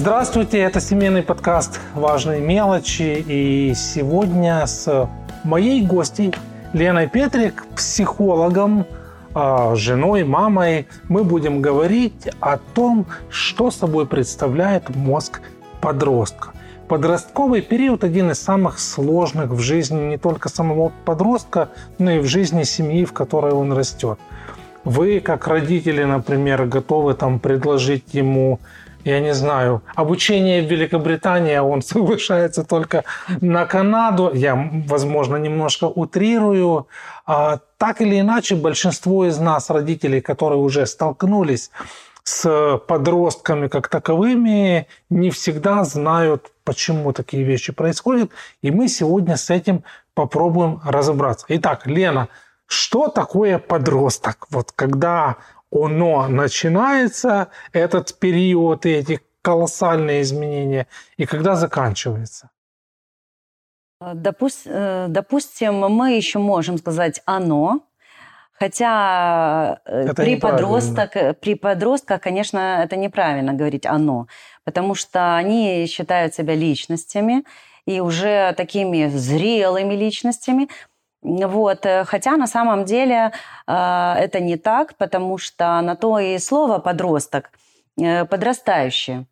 [0.00, 3.24] Здравствуйте, это семейный подкаст «Важные мелочи».
[3.26, 5.10] И сегодня с
[5.42, 6.32] моей гостьей
[6.72, 8.86] Леной Петрик, психологом,
[9.34, 15.40] а, женой, мамой, мы будем говорить о том, что собой представляет мозг
[15.80, 16.52] подростка.
[16.86, 22.26] Подростковый период один из самых сложных в жизни не только самого подростка, но и в
[22.26, 24.20] жизни семьи, в которой он растет.
[24.84, 28.60] Вы, как родители, например, готовы там предложить ему
[29.04, 33.04] я не знаю, обучение в Великобритании, а он соглашается только
[33.40, 34.30] на Канаду.
[34.34, 36.86] Я, возможно, немножко утрирую.
[37.26, 41.70] А, так или иначе, большинство из нас, родителей, которые уже столкнулись
[42.24, 48.30] с подростками как таковыми, не всегда знают, почему такие вещи происходят.
[48.60, 51.46] И мы сегодня с этим попробуем разобраться.
[51.48, 52.28] Итак, Лена,
[52.66, 54.46] что такое подросток?
[54.50, 55.36] Вот когда
[55.70, 62.50] оно начинается, этот период и эти колоссальные изменения, и когда заканчивается?
[64.00, 67.80] Допуст, э, допустим, мы еще можем сказать «оно»,
[68.60, 74.26] Хотя э, это при, подросток, при подростках, конечно, это неправильно говорить «оно»,
[74.64, 77.44] потому что они считают себя личностями
[77.86, 80.68] и уже такими зрелыми личностями,
[81.22, 81.84] вот.
[81.86, 83.32] Э, хотя на самом деле
[83.66, 87.50] э, это не так, потому что на то и слово подросток
[88.00, 89.26] э, подрастающий.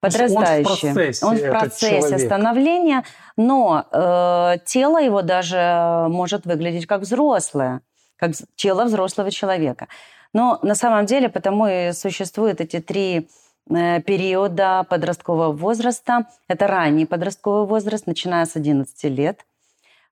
[0.00, 0.88] Подрастающий.
[0.88, 3.04] Он в процессе, Он в процессе становления,
[3.36, 7.80] но э, тело его даже может выглядеть как взрослое,
[8.16, 9.88] как тело взрослого человека.
[10.32, 13.28] Но на самом деле потому и существуют эти три
[13.68, 16.26] периода подросткового возраста.
[16.46, 19.44] Это ранний подростковый возраст, начиная с 11 лет–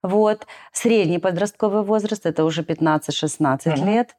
[0.05, 0.47] вот.
[0.73, 3.85] Средний подростковый возраст– это уже 15-16 угу.
[3.85, 4.17] лет.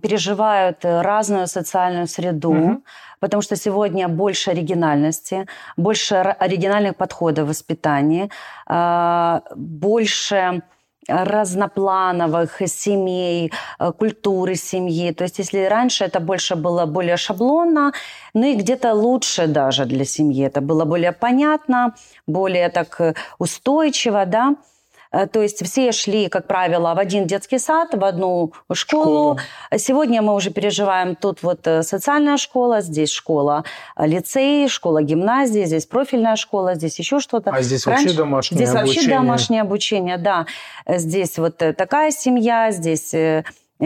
[0.01, 2.81] переживают разную социальную среду, угу.
[3.19, 5.45] потому что сегодня больше оригинальности,
[5.77, 8.29] больше оригинальных подходов в воспитании,
[8.67, 10.61] а, больше
[11.07, 15.11] разноплановых семей, э, культуры семьи.
[15.11, 17.91] То есть если раньше это больше было более шаблонно,
[18.33, 21.93] ну и где-то лучше даже для семьи, это было более понятно,
[22.27, 24.74] более так э, устойчиво, да, Э,
[25.11, 29.05] то есть все шли, как правило, в один детский сад, в одну школу.
[29.05, 29.39] школу.
[29.77, 33.63] Сегодня мы уже переживаем тут вот э, социальная школа, здесь школа
[33.95, 37.51] э, лицей, школа гимназии, здесь профильная школа, здесь еще что-то.
[37.51, 38.03] А здесь Раньше...
[38.05, 38.93] вообще домашнее здесь обучение?
[38.93, 40.45] Здесь вообще домашнее обучение, да.
[40.87, 43.13] Здесь вот такая семья, здесь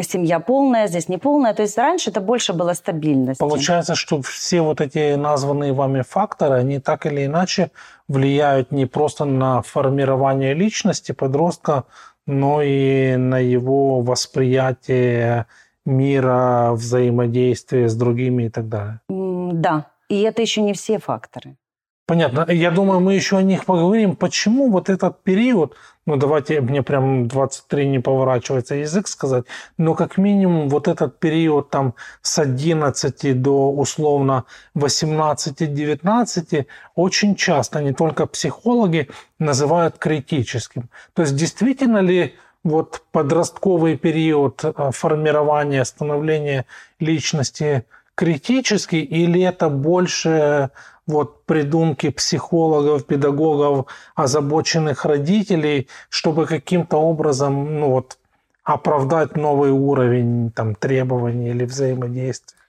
[0.01, 1.53] семья полная, здесь не полная.
[1.53, 3.39] То есть раньше это больше было стабильность.
[3.39, 7.72] Получается, что все вот эти названные вами факторы, они так или иначе
[8.07, 11.83] влияют не просто на формирование личности подростка,
[12.27, 15.47] но и на его восприятие
[15.85, 19.00] мира, взаимодействие с другими и так далее.
[19.09, 21.56] Да, и это еще не все факторы.
[22.09, 22.47] Понятно.
[22.49, 24.15] Я думаю, мы еще о них поговорим.
[24.15, 25.75] Почему вот этот период,
[26.07, 29.45] ну давайте мне прям 23 не поворачивается язык сказать,
[29.77, 31.93] но как минимум вот этот период там
[32.23, 36.65] с 11 до условно 18-19
[36.95, 40.89] очень часто не только психологи называют критическим.
[41.13, 42.33] То есть действительно ли
[42.63, 46.65] вот подростковый период э, формирования, становления
[47.00, 47.85] личности
[48.15, 50.71] критический, или это больше
[51.09, 58.17] вот придумки психологов, педагогов, озабоченных родителей, чтобы каким-то образом ну, вот,
[58.63, 62.59] оправдать новый уровень там, требований или взаимодействия?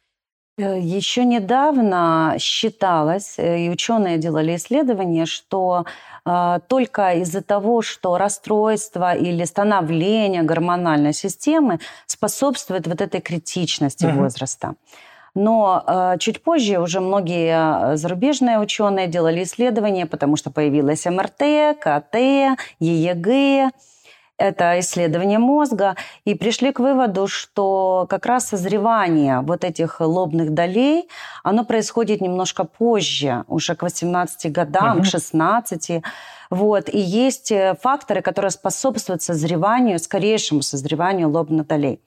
[0.59, 5.85] Э, Еще недавно считалось, э, и ученые делали исследования, что
[6.25, 14.23] э, только из-за того, что расстройство или становление гормональной системы способствует вот этой критичности угу.
[14.23, 14.75] возраста.
[15.35, 21.79] Но э, чуть позже уже многие э, зарубежные ученые делали исследования, потому что появилась МРТ,
[21.81, 22.15] КТ,
[22.81, 23.73] ЕЕГ.
[24.39, 31.09] это исследование мозга, и пришли к выводу, что как раз созревание вот этих лобных долей,
[31.45, 35.03] оно происходит немножко позже, уже к 18 годам, угу.
[35.03, 36.03] к 16.
[36.51, 36.89] Вот.
[36.93, 42.01] И есть э, факторы, которые способствуют созреванию, скорейшему созреванию лобных долей.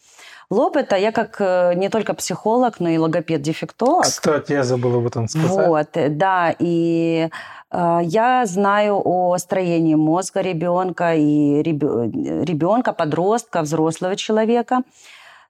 [0.49, 4.03] Лоб это я как э, не только психолог, но и логопед-дефектолог.
[4.03, 5.67] Кстати, я забыла об этом сказать.
[5.67, 7.29] Вот, да, и
[7.71, 14.81] э, я знаю о строении мозга ребенка и ребенка, подростка, взрослого человека,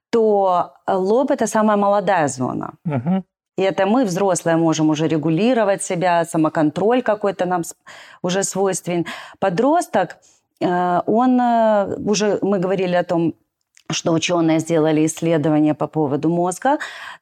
[0.10, 2.74] то лоб это самая молодая зона.
[2.86, 3.24] Угу.
[3.58, 7.64] И это мы, взрослые, можем уже регулировать себя, самоконтроль какой-то нам
[8.24, 9.06] уже свойственен.
[9.40, 10.18] Подросток,
[10.60, 11.40] э, он
[12.10, 13.34] уже, мы говорили о том,
[13.92, 16.78] что ученые сделали исследования по поводу мозга,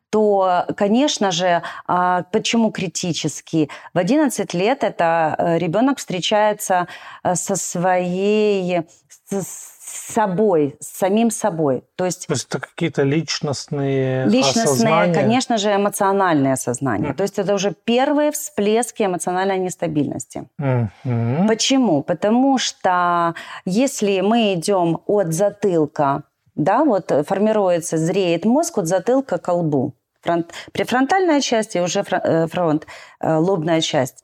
[0.09, 3.69] то, конечно же, а, почему критически?
[3.93, 6.87] В 11 лет это э, ребенок встречается
[7.23, 8.81] э, со своей,
[9.29, 9.81] с
[10.13, 11.83] собой, с самим собой.
[11.95, 15.13] То есть, То есть это какие-то личностные Личностные, осознания.
[15.13, 17.11] конечно же, эмоциональное сознание.
[17.11, 17.15] Mm.
[17.15, 20.49] То есть это уже первые всплески эмоциональной нестабильности.
[20.59, 21.47] Mm-hmm.
[21.47, 22.03] Почему?
[22.03, 23.35] Потому что
[23.65, 26.23] если мы идем от затылка
[26.55, 29.93] да, вот э, формируется, зреет мозг от затылка к лбу.
[30.21, 32.85] Фронт, префронтальная часть и уже э, фронт,
[33.19, 34.23] э, лобная часть.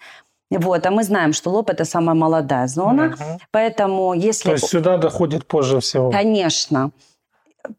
[0.50, 3.40] Вот, а мы знаем, что лоб это самая молодая зона, угу.
[3.52, 4.50] поэтому если...
[4.50, 6.12] То есть сюда доходит позже всего.
[6.12, 6.92] Конечно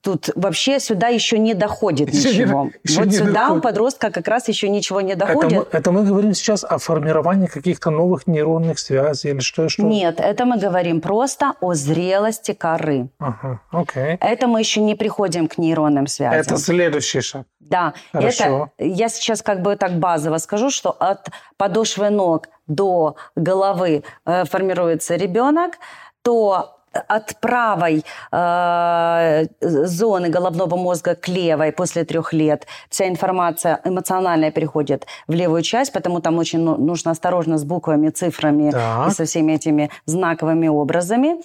[0.00, 2.64] тут вообще сюда еще не доходит еще ничего.
[2.64, 3.58] Не, еще вот не сюда доходит.
[3.58, 5.52] у подростка как раз еще ничего не доходит.
[5.52, 9.68] Это мы, это мы говорим сейчас о формировании каких-то новых нейронных связей или что?
[9.68, 9.82] что?
[9.82, 13.08] Нет, это мы говорим просто о зрелости коры.
[13.18, 14.16] Ага, окей.
[14.20, 16.40] Это мы еще не приходим к нейронным связям.
[16.40, 17.46] Это следующий шаг.
[17.60, 18.70] Да, Хорошо.
[18.78, 24.44] это я сейчас как бы так базово скажу, что от подошвы ног до головы э,
[24.44, 25.78] формируется ребенок,
[26.22, 26.77] то
[27.08, 35.06] от правой э, зоны головного мозга к левой после трех лет вся информация эмоциональная переходит
[35.26, 39.08] в левую часть, потому там очень ну, нужно осторожно с буквами, цифрами так.
[39.08, 41.36] и со всеми этими знаковыми образами.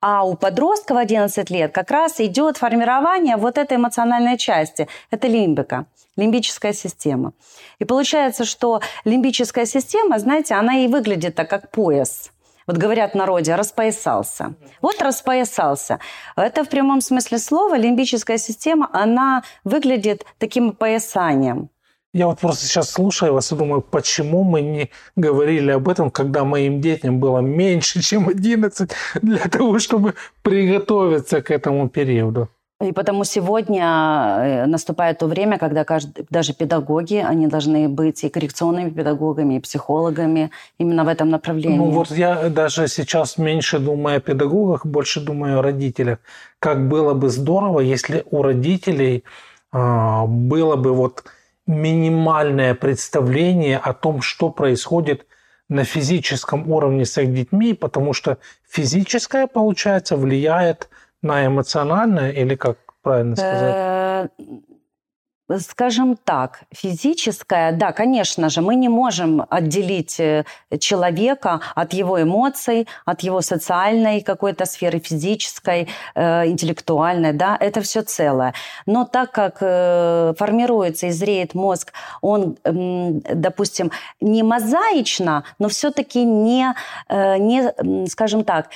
[0.00, 4.88] А у подростка в 11 лет как раз идет формирование вот этой эмоциональной части.
[5.10, 5.86] Это лимбика,
[6.16, 7.32] лимбическая система.
[7.78, 12.30] И получается, что лимбическая система, знаете, она и выглядит так, как пояс–
[12.66, 14.54] вот говорят в народе, распоясался.
[14.82, 16.00] Вот распоясался.
[16.36, 21.70] Это в прямом смысле слова лимбическая система, она выглядит таким поясанием.
[22.12, 26.44] Я вот просто сейчас слушаю вас и думаю, почему мы не говорили об этом, когда
[26.44, 28.90] моим детям было меньше, чем 11,
[29.20, 32.48] для того, чтобы приготовиться к этому периоду.
[32.82, 38.28] И потому сегодня э, наступает то время, когда каждый, даже педагоги, они должны быть и
[38.28, 41.78] коррекционными педагогами, и психологами именно в этом направлении.
[41.78, 46.18] Ну вот я даже сейчас меньше думаю о педагогах, больше думаю о родителях.
[46.58, 49.24] Как было бы здорово, если у родителей
[49.72, 51.24] э, было бы вот
[51.66, 55.26] минимальное представление о том, что происходит
[55.70, 58.36] на физическом уровне с их детьми, потому что
[58.68, 60.94] физическое, получается, влияет на
[61.30, 63.74] эмоциональное или как правильно сказать?
[63.76, 64.28] Э,
[65.58, 70.44] скажем так, физическое, да, конечно же, мы не можем отделить э,
[70.80, 78.02] человека от его эмоций, от его социальной какой-то сферы, физической, э, интеллектуальной, да, это все
[78.02, 78.54] целое.
[78.86, 79.58] Но так как
[80.38, 86.74] формируется и зреет мозг, он, допустим, не мозаично, но все-таки не,
[87.08, 88.70] не, скажем так,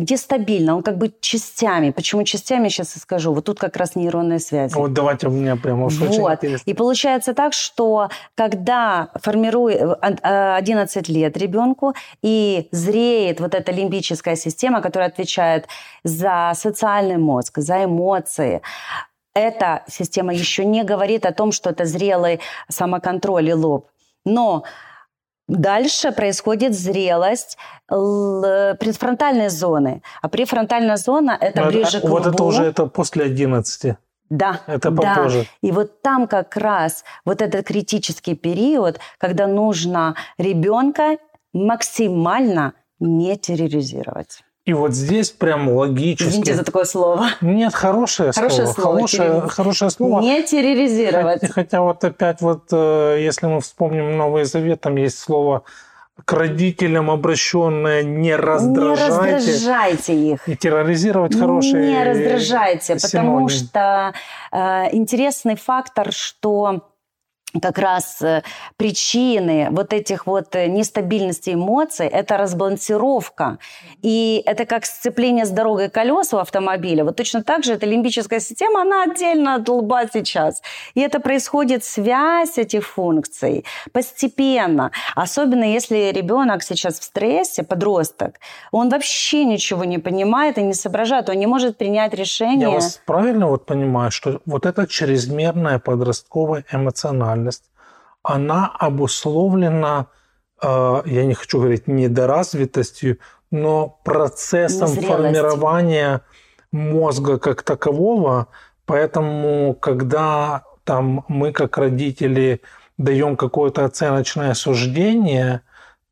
[0.00, 1.90] дестабильно, он как бы частями.
[1.90, 3.32] Почему частями, сейчас и скажу.
[3.32, 4.74] Вот тут как раз нейронные связи.
[4.74, 5.92] Вот давайте у меня прямо вот.
[5.92, 13.72] очень И получается так, что когда формирует 11 э, лет ребенку и зреет вот эта
[13.72, 15.66] лимбическая система, которая отвечает
[16.04, 18.62] за социальный мозг, за эмоции,
[19.34, 23.88] эта система еще не говорит о том, что это зрелый самоконтроль и лоб.
[24.24, 24.64] Но
[25.52, 30.02] Дальше происходит зрелость предфронтальной зоны.
[30.22, 33.96] А префронтальная зона– это Но ближе это, к Вот это уже это после 11.
[34.30, 35.40] Да, это попозже.
[35.40, 35.68] Да.
[35.68, 41.18] И вот там как раз вот этот критический период, когда нужно ребенка
[41.52, 44.42] максимально не терроризировать.
[44.64, 46.28] И вот здесь прям логически...
[46.28, 47.30] Извините за такое слово.
[47.40, 48.74] Нет, хорошее, хорошее слово.
[48.74, 48.96] слово.
[48.96, 50.20] Хорошее, хорошее слово.
[50.20, 51.40] Не терроризировать.
[51.40, 55.64] Хотя, хотя вот опять вот, э, если мы вспомним Новый Завет, там есть слово
[56.24, 59.26] к родителям обращенное «не раздражайте».
[59.26, 60.48] Не раздражайте их.
[60.48, 63.10] И терроризировать хорошие Не раздражайте, синоним.
[63.10, 64.12] потому что
[64.52, 66.91] э, интересный фактор, что
[67.60, 68.42] как раз э,
[68.76, 73.58] причины вот этих вот э, нестабильности эмоций– это разбалансировка.
[74.00, 77.04] И это как сцепление с дорогой колес у автомобиля.
[77.04, 80.62] Вот точно так же эта лимбическая система, она отдельно от лба сейчас.
[80.94, 84.90] И это происходит связь этих функций постепенно.
[85.14, 88.40] Особенно если ребенок сейчас в стрессе, подросток,
[88.70, 92.68] он вообще ничего не понимает и не соображает, он не может принять решение.
[92.68, 97.70] Я вас правильно вот понимаю, что вот эта чрезмерная подростковая эмоциональность эмоциональность,
[98.22, 100.06] она обусловлена,
[100.62, 103.18] э, я не хочу говорить недоразвитостью,
[103.50, 106.22] но процессом формирования
[106.70, 108.46] мозга как такового.
[108.86, 112.62] Поэтому, когда там мы как родители
[112.98, 115.62] даем какое-то оценочное суждение,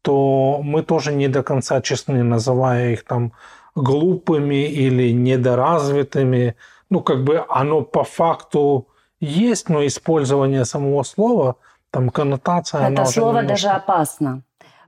[0.02, 3.32] то мы тоже не до конца честны, называя их там
[3.74, 6.56] глупыми или недоразвитыми.
[6.90, 8.89] Ну, как бы оно по факту
[9.20, 11.56] есть, но использование самого слова,
[11.90, 12.90] там коннотация...
[12.90, 13.48] Это слово немножко...
[13.48, 14.42] даже опасно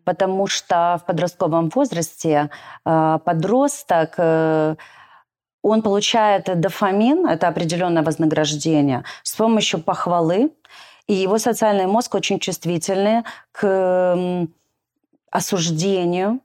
[0.04, 2.50] потому что в подростковом возрасте
[2.84, 4.76] э, подросток э,
[5.62, 10.50] он получает дофамин, это определенное вознаграждение, с помощью похвалы,
[11.06, 13.22] и его социальный мозг очень чувствительный
[13.52, 14.48] к
[15.30, 16.40] осуждению,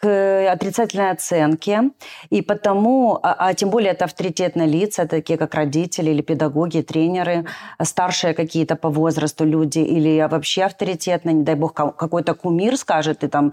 [0.00, 1.90] к отрицательной оценке,
[2.30, 7.46] и потому, а, а тем более это авторитетные лица, такие как родители или педагоги, тренеры,
[7.82, 13.28] старшие какие-то по возрасту люди, или вообще авторитетные, не дай бог, какой-то кумир скажет, ты
[13.28, 13.52] там,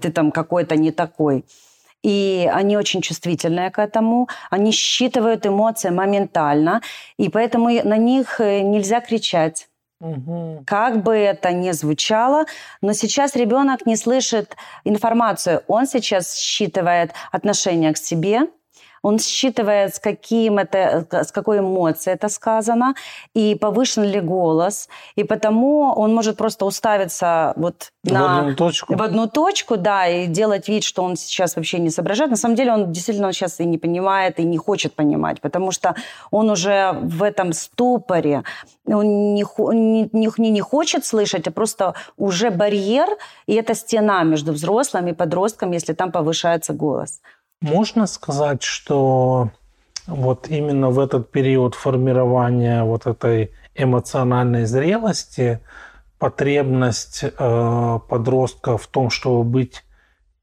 [0.00, 1.44] ты там какой-то не такой.
[2.02, 6.80] И они очень чувствительные к этому, они считывают эмоции моментально,
[7.18, 9.69] и поэтому на них э, нельзя кричать
[10.00, 10.64] Угу.
[10.66, 12.46] Как бы это ни звучало,
[12.80, 15.62] но сейчас ребенок не слышит информацию.
[15.68, 18.40] Он сейчас считывает отношение к себе,
[19.02, 22.94] он считывает, с, каким это, с какой эмоцией это сказано,
[23.34, 24.88] и повышен ли голос.
[25.16, 28.96] И потому он может просто уставиться вот в на, одну точку.
[28.96, 32.30] В одну точку, да, и делать вид, что он сейчас вообще не соображает.
[32.30, 35.94] На самом деле он действительно сейчас и не понимает, и не хочет понимать, потому что
[36.30, 38.44] он уже в этом ступоре.
[38.86, 43.08] Он не, не, не, не хочет слышать, а просто уже барьер,
[43.46, 47.20] и это стена между взрослым и подростком, если там повышается голос.
[47.60, 49.50] Можно сказать, что
[50.06, 55.60] вот именно в этот период формирования вот этой эмоциональной зрелости
[56.18, 59.84] потребность э, подростка в том, чтобы быть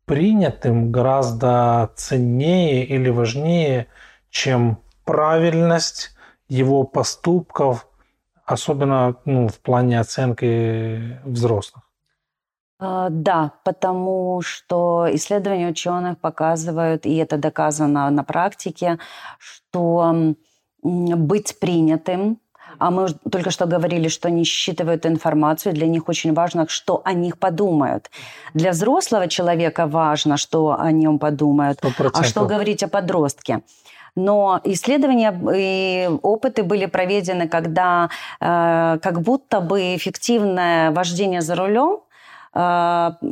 [0.06, 3.88] принятым, гораздо ценнее или важнее,
[4.30, 6.12] чем правильность
[6.48, 7.88] его поступков,
[8.46, 11.87] особенно ну, в плане оценки взрослых.
[12.80, 19.00] А, да, потому что исследования ученых показывают, и это доказано на практике,
[19.40, 20.34] что
[20.84, 22.40] быть принятым,
[22.80, 27.14] а мы только что говорили, что они считывают информацию, для них очень важно, что о
[27.14, 28.12] них подумают.
[28.54, 31.80] Для взрослого человека важно, что о нем подумают.
[31.82, 32.12] 100%.
[32.14, 33.62] А что говорить о подростке?
[34.16, 42.00] Но исследования и опыты были проведены, когда э, как будто бы эффективное вождение за рулем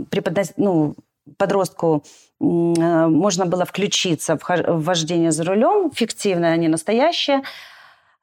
[0.10, 0.54] преподнос...
[0.58, 0.96] ну,
[1.38, 2.04] подростку
[2.40, 7.42] а, можно было включиться в вождение за рулем, фиктивное, а не настоящее.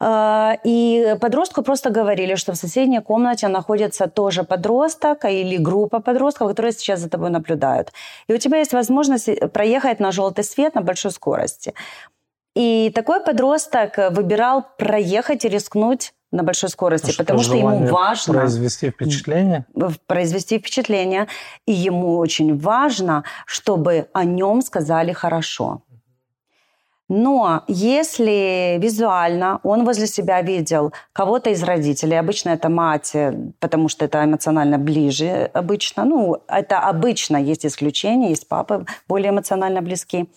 [0.04, 6.49] А, и подростку просто говорили, что в соседней комнате находится тоже подросток или группа подростков,
[6.49, 7.92] которые сейчас за тобой наблюдают.
[8.26, 11.75] И у тебя есть возможность проехать на желтый свет на большой скорости.
[12.54, 17.86] И такой подросток выбирал проехать и рискнуть на большой скорости, а потому что, что ему
[17.86, 19.66] важно произвести впечатление.
[20.06, 21.28] Произвести впечатление,
[21.66, 25.82] и ему очень важно, чтобы о нем сказали хорошо.
[27.08, 33.12] Но если визуально он возле себя видел кого-то из родителей, обычно это мать,
[33.60, 39.82] потому что это эмоционально ближе обычно, ну, это обычно, есть исключения, есть папы более эмоционально
[39.82, 40.30] близки,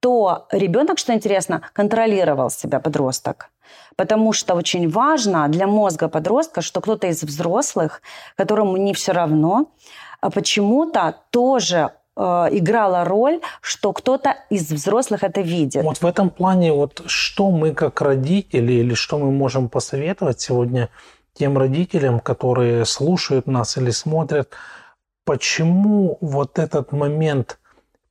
[0.00, 3.50] то ребенок, что интересно, контролировал себя, подросток.
[3.96, 8.00] Потому что очень важно для мозга подростка, что кто-то из взрослых,
[8.36, 9.72] которому не все равно,
[10.20, 15.82] а почему-то тоже э, играла роль, что кто-то из взрослых это видит.
[15.82, 20.88] Вот в этом плане, вот что мы как родители или что мы можем посоветовать сегодня
[21.34, 24.50] тем родителям, которые слушают нас или смотрят,
[25.24, 27.58] почему вот этот момент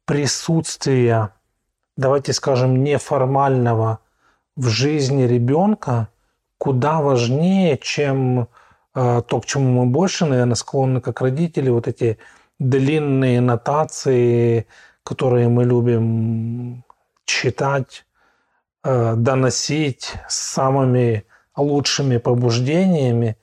[0.06, 1.32] присутствия,
[1.98, 4.00] давайте скажем, неформального
[4.56, 6.08] в жизни ребенка
[6.58, 8.48] куда важнее, чем
[8.96, 12.18] э, то, к чему мы больше, наверное, склонны как родители, вот эти
[12.60, 14.66] длинные нотации,
[15.04, 16.84] которые мы любим
[17.26, 18.06] читать,
[18.84, 21.26] э, доносить с самыми
[21.56, 23.38] лучшими побуждениями.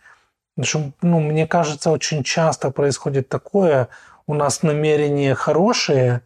[0.56, 3.88] Ну, мне кажется, очень часто происходит такое,
[4.26, 6.22] у нас намерения хорошие,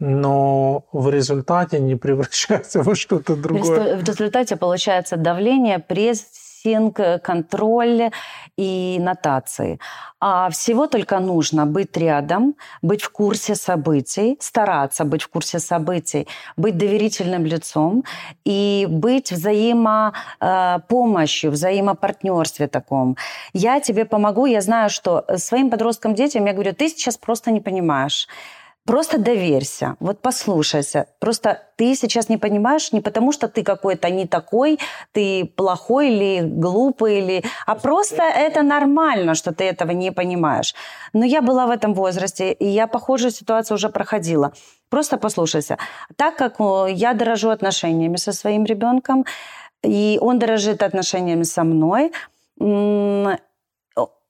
[0.00, 3.96] но в результате не превращается во что-то другое.
[3.96, 8.10] В результате получается давление, прессинг, контроль
[8.56, 9.80] и нотации.
[10.20, 16.26] А всего только нужно быть рядом, быть в курсе событий, стараться быть в курсе событий,
[16.56, 18.04] быть доверительным лицом
[18.44, 23.16] и быть взаимопомощью, взаимопартнерстве таком.
[23.52, 27.60] Я тебе помогу, я знаю, что своим подросткам, детям я говорю, ты сейчас просто не
[27.60, 28.28] понимаешь.
[28.88, 31.04] Просто доверься, вот послушайся.
[31.18, 34.78] Просто ты сейчас не понимаешь не потому, что ты какой-то не такой,
[35.12, 37.44] ты плохой или глупый, или...
[37.66, 40.74] а просто это нормально, что ты этого не понимаешь.
[41.12, 44.52] Но я была в этом возрасте, и я похожую ситуацию уже проходила.
[44.88, 45.76] Просто послушайся.
[46.16, 46.56] Так как
[46.88, 49.26] я дорожу отношениями со своим ребенком,
[49.82, 52.10] и он дорожит отношениями со мной,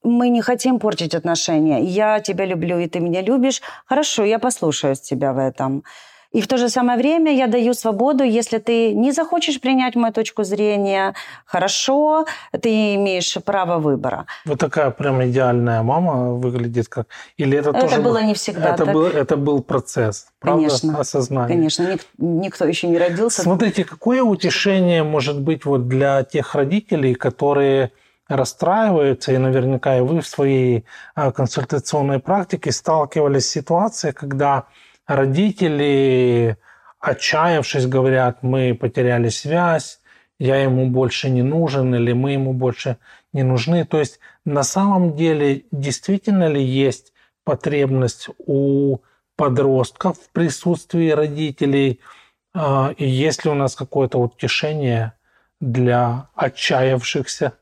[0.08, 1.82] мы не хотим портить отношения.
[1.82, 3.62] Я тебя люблю, и ты меня любишь.
[3.86, 5.82] Хорошо, я послушаюсь тебя в этом.
[6.30, 10.12] И в то же самое время я даю свободу, если ты не захочешь принять мою
[10.12, 11.14] точку зрения,
[11.46, 14.26] хорошо, ты имеешь право выбора.
[14.44, 17.06] Вот такая прям идеальная мама выглядит как...
[17.38, 18.02] Или это, это тоже...
[18.02, 18.94] было не всегда это так.
[18.94, 20.68] Был, это был процесс, правда?
[20.68, 20.98] Конечно.
[20.98, 21.56] Осознание.
[21.56, 23.40] Конечно, ник- никто еще не родился.
[23.40, 27.92] Смотрите, какое утешение может быть вот для тех родителей, которые
[28.28, 34.64] расстраиваются, и наверняка и вы в своей а, консультационной практике сталкивались с ситуацией, когда
[35.06, 36.58] родители,
[37.00, 40.00] отчаявшись, говорят, мы потеряли связь,
[40.38, 42.98] я ему больше не нужен или мы ему больше
[43.32, 43.84] не нужны.
[43.84, 47.12] То есть на самом деле действительно ли есть
[47.44, 48.98] потребность у
[49.36, 52.00] подростков в присутствии родителей,
[52.54, 55.14] а, и есть ли у нас какое-то утешение
[55.60, 57.54] для отчаявшихся?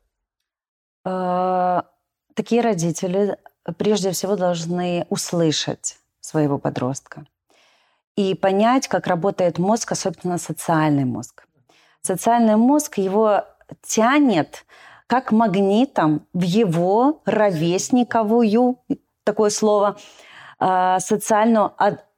[1.07, 1.83] Э,
[2.35, 3.39] такие родители
[3.79, 7.25] прежде всего должны услышать своего подростка
[8.17, 11.47] и понять, как работает мозг, особенно социальный мозг.
[12.03, 13.45] Социальный мозг его
[13.83, 14.65] тянет
[15.07, 18.81] как магнитом в его ровесниковую,
[19.23, 19.97] такое слово,
[20.59, 21.73] э, социальную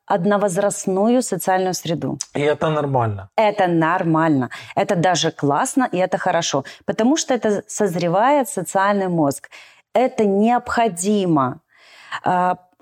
[0.08, 2.18] одновозрастную социальную среду.
[2.34, 3.28] И это нормально.
[3.36, 4.50] Это нормально.
[4.74, 6.64] Это даже классно, и это хорошо.
[6.86, 9.50] Потому что это созревает социальный мозг.
[9.94, 11.60] Это необходимо.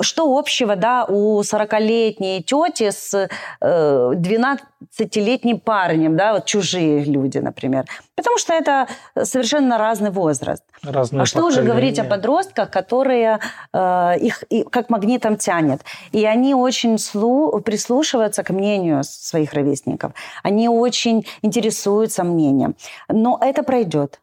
[0.00, 3.28] Что общего да, у 40-летней тети с
[3.62, 7.86] 12-летним э, парнем, да, вот чужие люди, например.
[8.14, 8.88] Потому что это
[9.22, 10.62] совершенно разный возраст.
[10.82, 13.40] Разные а что уже говорить о подростках, которые
[13.72, 15.82] э, их и, как магнитом тянет.
[16.12, 20.12] И они очень слу, прислушиваются к мнению своих ровесников.
[20.42, 22.74] Они очень интересуются мнением.
[23.08, 24.20] Но это пройдет.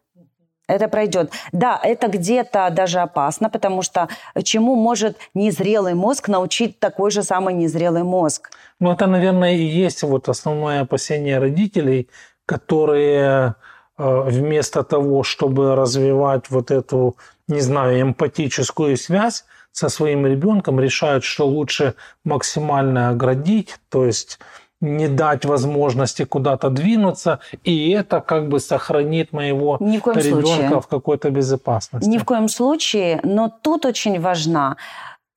[0.66, 1.30] Это пройдет.
[1.52, 4.08] Да, это где-то даже опасно, потому что
[4.42, 8.50] чему может незрелый мозг научить такой же самый незрелый мозг?
[8.80, 12.08] Ну, это, наверное, и есть вот основное опасение родителей,
[12.46, 13.56] которые
[13.98, 21.24] э, вместо того, чтобы развивать вот эту, не знаю, эмпатическую связь со своим ребенком, решают,
[21.24, 24.38] что лучше максимально оградить, то есть
[24.84, 30.80] не дать возможности куда-то двинуться, и это как бы сохранит моего Ни в ребенка случае.
[30.80, 32.08] в какой-то безопасности.
[32.08, 34.76] Ни в коем случае, но тут очень важна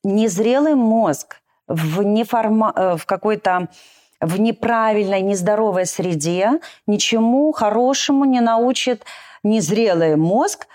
[0.04, 2.74] незрелый мозг в, неформа...
[2.76, 3.70] Э, в какой-то
[4.20, 9.04] в неправильной, нездоровой среде ничему хорошему не научит
[9.44, 10.68] незрелый мозг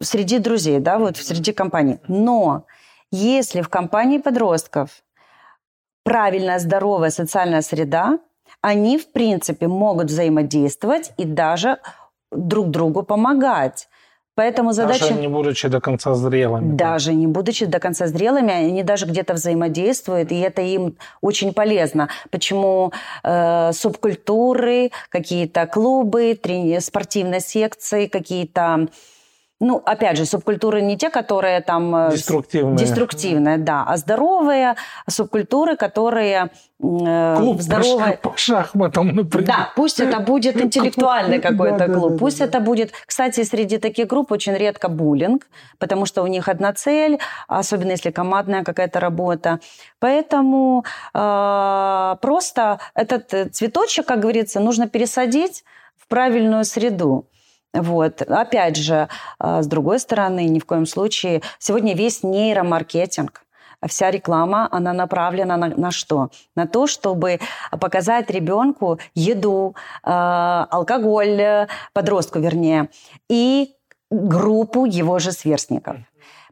[0.00, 1.98] среди друзей, да, вот среди компаний.
[2.08, 2.64] Но
[3.10, 5.02] если в компании подростков
[6.08, 8.18] правильная, здоровая социальная среда,
[8.62, 11.78] они, в принципе, могут взаимодействовать и даже
[12.32, 13.88] друг другу помогать.
[14.34, 15.08] Поэтому задача...
[15.08, 16.76] Даже не будучи до конца зрелыми.
[16.76, 22.08] Даже не будучи до конца зрелыми, они даже где-то взаимодействуют, и это им очень полезно.
[22.30, 22.92] Почему
[23.24, 26.78] э, субкультуры, какие-то клубы, трени...
[26.78, 28.88] спортивные секции, какие-то
[29.60, 31.94] ну, опять же, субкультуры не те, которые там...
[31.94, 32.78] Э, деструктивные.
[32.78, 33.84] Деструктивные, да.
[33.84, 34.76] А здоровые
[35.08, 36.50] субкультуры, которые...
[36.80, 38.18] Э, клуб здоровые...
[38.18, 39.46] по шахматам, например.
[39.48, 42.18] Да, пусть это будет интеллектуальный какой-то клуб.
[42.20, 42.92] Пусть это будет...
[43.04, 47.18] Кстати, среди таких групп очень редко буллинг, потому что у них одна цель,
[47.48, 49.58] особенно если командная какая-то работа.
[49.98, 55.64] Поэтому э, просто этот э, цветочек, как говорится, нужно пересадить
[55.96, 57.26] в правильную среду.
[57.74, 58.22] Вот.
[58.22, 61.42] Опять же, а, с другой стороны, ни в коем случае...
[61.58, 63.44] Сегодня весь нейромаркетинг,
[63.86, 66.30] вся реклама, она направлена на, на что?
[66.56, 72.88] На то, чтобы показать ребенку еду, э, алкоголь, подростку вернее,
[73.28, 73.74] и
[74.10, 75.96] группу его же сверстников.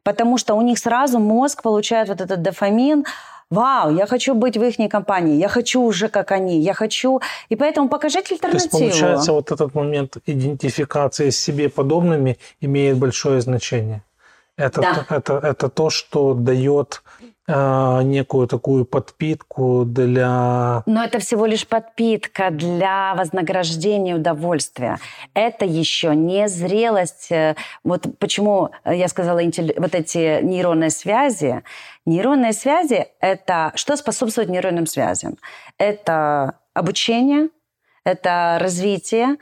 [0.02, 3.04] Потому что у них сразу мозг получает вот этот дофамин,
[3.50, 7.20] вау, я хочу быть в их компании, я хочу уже как они, я хочу...
[7.48, 8.70] И поэтому покажите альтернативу.
[8.70, 14.02] То есть, получается, вот этот момент идентификации с себе подобными имеет большое значение.
[14.56, 15.06] Это, да.
[15.10, 17.02] это, это то, что дает
[17.48, 20.82] некую такую подпитку для...
[20.86, 24.98] Но это всего лишь подпитка для вознаграждения удовольствия.
[25.34, 27.30] Это еще не зрелость.
[27.30, 27.54] Э,
[27.84, 29.40] вот почему я сказала
[29.76, 31.62] вот эти нейронные связи.
[32.04, 35.36] Нейронные связи– это что способствует нейронным связям?
[35.78, 37.48] Это обучение,
[38.06, 39.36] это развитие.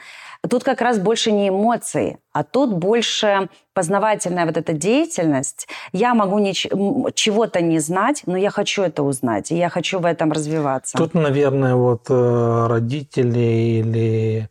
[0.48, 5.68] Тут как раз больше не эмоции, а тут больше познавательная вот эта деятельность.
[5.92, 10.06] Я могу нич- чего-то не знать, но я хочу это узнать, и я хочу в
[10.06, 10.98] этом развиваться.
[10.98, 14.48] Тут, наверное, вот э, родители или,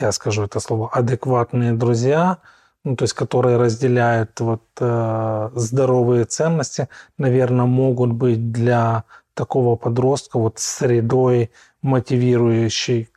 [0.00, 2.38] я скажу это слово, адекватные друзья,
[2.84, 9.04] ну, то есть которые разделяют вот э, здоровые ценности, наверное, могут быть для
[9.38, 13.08] такого подростка вот средой мотивирующей,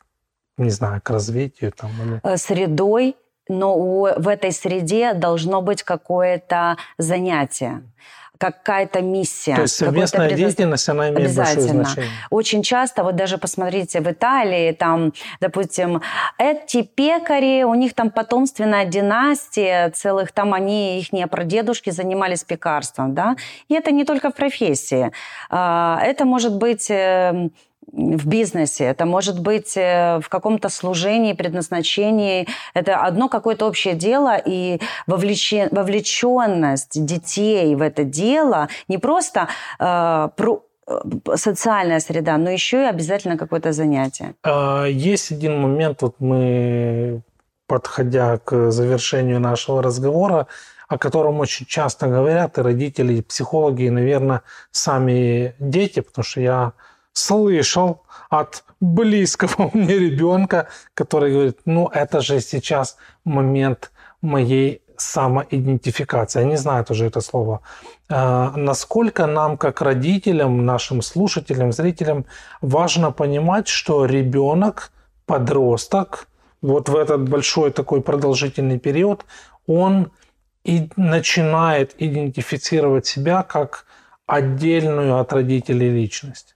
[0.57, 2.21] не знаю, к развитию там или...
[2.23, 3.15] Э, средой,
[3.51, 7.83] но у, в этой среде должно быть какое-то занятие
[8.41, 9.55] какая-то миссия.
[9.55, 10.41] То есть совместная предо...
[10.41, 12.09] деятельность, она имеет большое значение.
[12.31, 16.01] Очень часто, вот даже посмотрите, в Италии, там, допустим,
[16.39, 23.13] эти пекари, у них там потомственная династия, целых там они, их не прадедушки занимались пекарством,
[23.13, 23.35] да,
[23.67, 25.11] и это не только в профессии.
[25.51, 27.51] А, это может быть эм,
[27.91, 32.47] в бизнесе, это может быть э, в каком-то служении, предназначении.
[32.73, 39.47] Это одно какое-то общее дело, и вовлечен, вовлеченность детей в это дело не просто
[39.79, 44.35] э, про, э, социальная среда, но еще и обязательно какое-то занятие.
[44.43, 47.21] А, есть один момент, вот мы,
[47.67, 50.47] подходя к завершению нашего разговора,
[50.87, 54.41] о котором очень часто говорят и родители, и психологи, и, наверное,
[54.71, 56.73] сами дети, потому что я
[57.13, 66.41] слышал от близкого мне ребенка, который говорит, ну это же сейчас момент моей самоидентификации.
[66.41, 67.61] Я не знаю тоже это слово.
[68.09, 72.25] А, насколько нам, как родителям, нашим слушателям, зрителям,
[72.61, 74.91] важно понимать, что ребенок,
[75.25, 76.27] подросток,
[76.61, 79.25] вот в этот большой такой продолжительный период,
[79.65, 80.11] он
[80.63, 83.85] и начинает идентифицировать себя как
[84.27, 86.53] отдельную от родителей личность.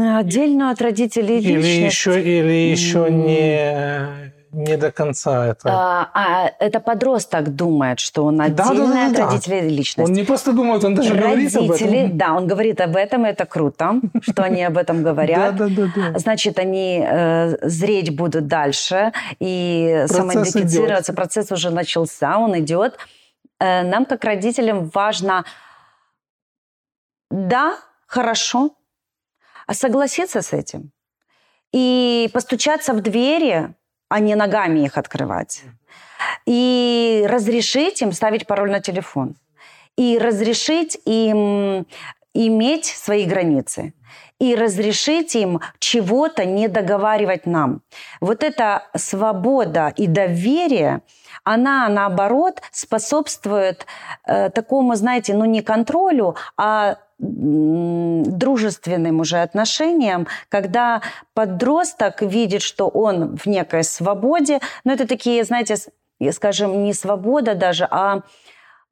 [0.00, 1.94] Отдельную от родителей или личность.
[1.94, 5.68] Еще, или еще не, не до конца это.
[5.68, 9.66] А, а это подросток думает, что он отдельная да, да, да, от родителей да.
[9.66, 10.10] личность.
[10.10, 12.18] Он не просто думает, он даже Родители, говорит об этом.
[12.18, 15.56] Да, он говорит об этом, это круто, что они об этом говорят.
[15.56, 16.18] Да, да, да.
[16.18, 21.12] Значит, они э, зреть будут дальше и самоидентифицироваться.
[21.12, 22.96] Процесс уже начался, он идет.
[23.58, 25.44] Э, нам, как родителям, важно,
[27.30, 27.76] да,
[28.06, 28.72] хорошо,
[29.70, 30.92] согласиться с этим
[31.72, 33.74] и постучаться в двери,
[34.08, 35.62] а не ногами их открывать.
[36.46, 39.34] И разрешить им ставить пароль на телефон.
[39.96, 41.86] И разрешить им
[42.34, 43.94] иметь свои границы.
[44.38, 47.80] И разрешить им чего-то не договаривать нам.
[48.20, 51.02] Вот эта свобода и доверие,
[51.44, 53.86] она, наоборот, способствует
[54.26, 61.02] э, такому, знаете, ну не контролю, а дружественным уже отношениям, когда
[61.34, 65.76] подросток видит, что он в некой свободе, но это такие, знаете,
[66.32, 68.22] скажем, не свобода даже, а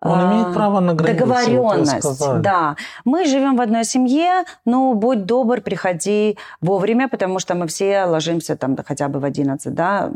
[0.02, 2.40] он имеет право на границы, договоренность.
[2.40, 2.76] Да.
[3.04, 8.56] Мы живем в одной семье, но будь добр, приходи вовремя, потому что мы все ложимся
[8.56, 10.10] там хотя бы в 11, да.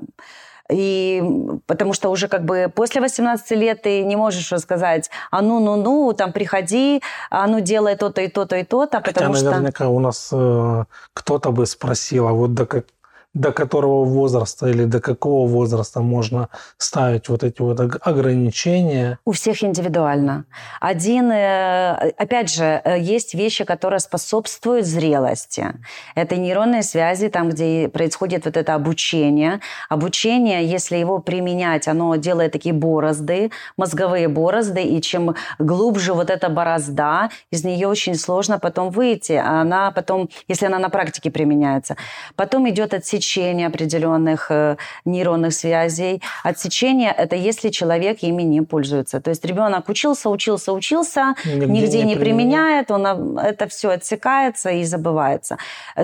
[0.75, 1.23] И
[1.67, 5.77] потому что уже как бы после 18 лет ты не можешь сказать, а ну, ну,
[5.77, 10.01] ну, там приходи, а ну делай то-то и то-то и то-то, потому Хотя, наверняка у
[10.01, 12.87] нас э, кто-то бы спросил, а вот до, как,
[13.35, 19.19] до которого возраста или до какого возраста можно ставить вот эти вот ограничения?
[19.25, 20.45] У всех индивидуально.
[20.81, 25.67] Один, э, опять же, э, есть вещи, которые способствуют зрелости.
[26.15, 29.61] Это нейронные связи, там, где происходит вот это обучение.
[29.89, 36.49] Обучение, если его применять, оно делает такие борозды, мозговые борозды, и чем глубже вот эта
[36.49, 39.33] борозда, из нее очень сложно потом выйти.
[39.33, 41.97] Она потом, если она на практике применяется,
[42.37, 46.23] потом идет отсечение отсечение определенных э, нейронных связей.
[46.45, 49.21] Отсечение– это если человек ими не пользуется.
[49.21, 53.07] То есть ребенок учился, учился, учился, нигде, нигде не, не применяет, он,
[53.39, 55.57] это все отсекается и забывается.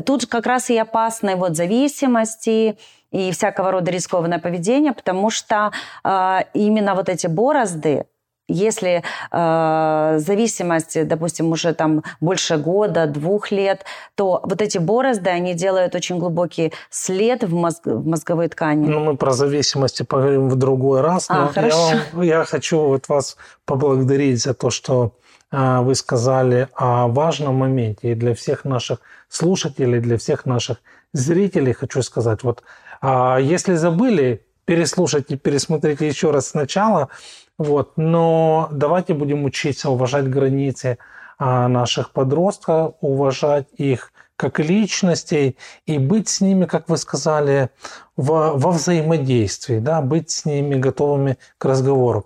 [0.06, 2.76] Тут как раз и опасные вот зависимости,
[3.12, 5.72] и всякого рода рискованное поведение, потому что
[6.04, 8.04] э, именно вот эти борозды,
[8.50, 13.84] если э, зависимость, допустим, уже там больше года, двух лет,
[14.14, 18.86] то вот эти борозды, они делают очень глубокий след в, мозг, в мозговой ткани.
[18.86, 21.26] Ну, мы про зависимости поговорим в другой раз.
[21.28, 21.90] А, но хорошо.
[21.90, 25.12] Я, вам, я хочу вот вас поблагодарить за то, что
[25.52, 28.12] э, вы сказали о важном моменте.
[28.12, 30.78] И для всех наших слушателей, для всех наших
[31.12, 32.62] зрителей хочу сказать, вот
[33.02, 37.08] э, если забыли, переслушайте, пересмотрите еще раз сначала–
[37.60, 37.92] вот.
[37.96, 40.96] Но давайте будем учиться уважать границы
[41.38, 47.68] а, наших подростков, уважать их как личностей и быть с ними, как вы сказали,
[48.16, 52.24] во, во взаимодействии, да, быть с ними готовыми к разговору.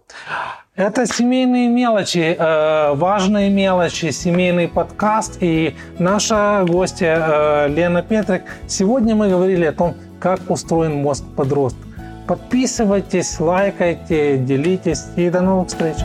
[0.76, 8.42] Это семейные мелочи, э, важные мелочи, семейный подкаст и наша гостья э, Лена Петрик.
[8.68, 11.93] Сегодня мы говорили о том, как устроен мозг подростка.
[12.26, 15.96] Подписывайтесь, лайкайте, делитесь и до новых встреч.